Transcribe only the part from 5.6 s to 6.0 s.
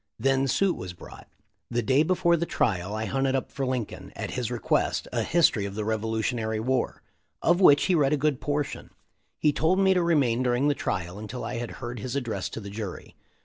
of the